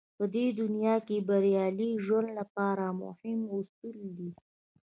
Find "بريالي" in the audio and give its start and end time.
1.27-1.89